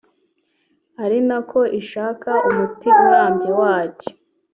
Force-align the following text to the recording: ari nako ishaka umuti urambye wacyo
ari 1.03 1.17
nako 1.27 1.59
ishaka 1.79 2.31
umuti 2.49 2.87
urambye 3.03 3.49
wacyo 3.59 4.11